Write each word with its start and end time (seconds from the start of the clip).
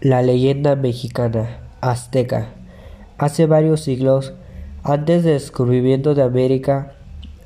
La 0.00 0.22
leyenda 0.22 0.76
mexicana 0.76 1.58
azteca. 1.80 2.50
Hace 3.18 3.46
varios 3.46 3.80
siglos, 3.80 4.32
antes 4.84 5.24
del 5.24 5.32
descubrimiento 5.32 6.14
de 6.14 6.22
América, 6.22 6.92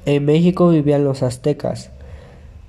en 0.04 0.26
México 0.26 0.68
vivían 0.68 1.02
los 1.02 1.22
aztecas. 1.22 1.92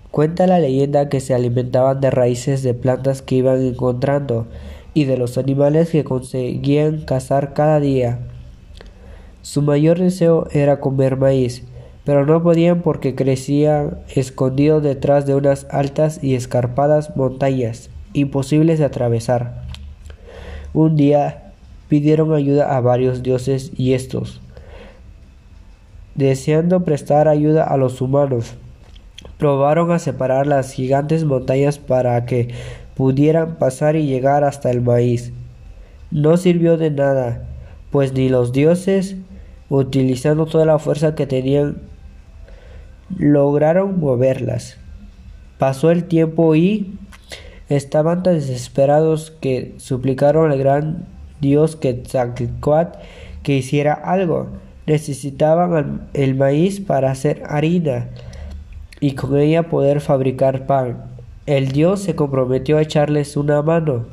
Cuenta 0.09 0.47
la 0.47 0.59
leyenda 0.59 1.09
que 1.09 1.19
se 1.19 1.33
alimentaban 1.33 1.99
de 1.99 2.11
raíces 2.11 2.63
de 2.63 2.73
plantas 2.73 3.21
que 3.21 3.35
iban 3.35 3.61
encontrando 3.61 4.47
y 4.93 5.03
de 5.03 5.17
los 5.17 5.37
animales 5.37 5.89
que 5.89 6.05
conseguían 6.05 7.01
cazar 7.01 7.53
cada 7.53 7.81
día. 7.81 8.19
Su 9.41 9.61
mayor 9.61 9.99
deseo 9.99 10.47
era 10.53 10.79
comer 10.79 11.17
maíz, 11.17 11.65
pero 12.05 12.25
no 12.25 12.41
podían 12.41 12.83
porque 12.83 13.15
crecían 13.15 13.97
escondidos 14.15 14.81
detrás 14.81 15.25
de 15.25 15.35
unas 15.35 15.67
altas 15.69 16.23
y 16.23 16.35
escarpadas 16.35 17.17
montañas, 17.17 17.89
imposibles 18.13 18.79
de 18.79 18.85
atravesar. 18.85 19.72
Un 20.73 20.95
día 20.95 21.53
pidieron 21.87 22.33
ayuda 22.33 22.75
a 22.75 22.81
varios 22.81 23.21
dioses 23.21 23.71
y 23.77 23.93
estos, 23.93 24.41
deseando 26.15 26.83
prestar 26.83 27.27
ayuda 27.27 27.63
a 27.63 27.77
los 27.77 28.01
humanos, 28.01 28.55
probaron 29.37 29.91
a 29.91 29.99
separar 29.99 30.47
las 30.47 30.71
gigantes 30.71 31.25
montañas 31.25 31.77
para 31.77 32.25
que 32.25 32.49
pudieran 32.95 33.55
pasar 33.55 33.95
y 33.95 34.07
llegar 34.07 34.43
hasta 34.43 34.71
el 34.71 34.81
maíz. 34.81 35.31
No 36.09 36.37
sirvió 36.37 36.77
de 36.77 36.89
nada, 36.89 37.43
pues 37.91 38.13
ni 38.13 38.29
los 38.29 38.51
dioses, 38.51 39.15
utilizando 39.69 40.47
toda 40.47 40.65
la 40.65 40.79
fuerza 40.79 41.13
que 41.13 41.27
tenían, 41.27 41.77
lograron 43.15 43.99
moverlas. 43.99 44.77
Pasó 45.59 45.91
el 45.91 46.05
tiempo 46.05 46.55
y 46.55 46.97
Estaban 47.73 48.21
tan 48.21 48.35
desesperados 48.35 49.31
que 49.31 49.73
suplicaron 49.77 50.51
al 50.51 50.59
gran 50.59 51.07
dios 51.41 51.75
Quetzalcoatl 51.75 52.99
que 53.41 53.57
hiciera 53.57 53.93
algo. 53.93 54.49
Necesitaban 54.85 56.07
el 56.13 56.35
maíz 56.35 56.79
para 56.79 57.09
hacer 57.09 57.41
harina 57.47 58.09
y 58.99 59.13
con 59.13 59.35
ella 59.39 59.69
poder 59.71 60.01
fabricar 60.01 60.67
pan. 60.67 61.05
El 61.47 61.71
dios 61.71 62.01
se 62.01 62.13
comprometió 62.13 62.77
a 62.77 62.83
echarles 62.83 63.35
una 63.37 63.63
mano, 63.63 64.05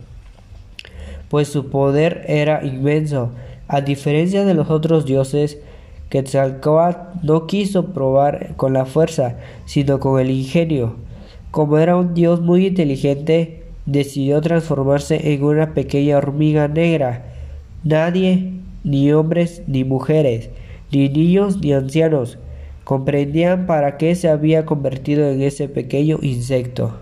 pues 1.28 1.48
su 1.48 1.68
poder 1.68 2.24
era 2.28 2.64
inmenso. 2.64 3.30
A 3.68 3.82
diferencia 3.82 4.46
de 4.46 4.54
los 4.54 4.70
otros 4.70 5.04
dioses, 5.04 5.58
Quetzalcoatl 6.08 7.18
no 7.26 7.46
quiso 7.46 7.88
probar 7.92 8.56
con 8.56 8.72
la 8.72 8.86
fuerza, 8.86 9.36
sino 9.66 10.00
con 10.00 10.18
el 10.18 10.30
ingenio. 10.30 11.09
Como 11.50 11.78
era 11.78 11.96
un 11.96 12.14
dios 12.14 12.40
muy 12.40 12.66
inteligente, 12.66 13.64
decidió 13.84 14.40
transformarse 14.40 15.32
en 15.32 15.42
una 15.42 15.74
pequeña 15.74 16.16
hormiga 16.16 16.68
negra. 16.68 17.32
Nadie, 17.82 18.52
ni 18.84 19.12
hombres 19.12 19.62
ni 19.66 19.82
mujeres, 19.82 20.50
ni 20.92 21.08
niños 21.08 21.60
ni 21.60 21.72
ancianos, 21.72 22.38
comprendían 22.84 23.66
para 23.66 23.96
qué 23.96 24.14
se 24.14 24.28
había 24.28 24.64
convertido 24.64 25.28
en 25.28 25.42
ese 25.42 25.68
pequeño 25.68 26.18
insecto. 26.22 26.98